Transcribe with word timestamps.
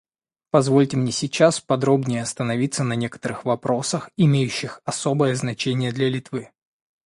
Позвольте 0.49 0.97
мне 0.97 1.11
сейчас 1.11 1.59
подробнее 1.61 2.23
остановиться 2.23 2.83
на 2.83 2.93
некоторых 2.93 3.45
вопросах, 3.45 4.09
имеющих 4.17 4.81
особое 4.83 5.35
значение 5.35 5.91
для 5.91 6.09
Литвы. 6.09 6.49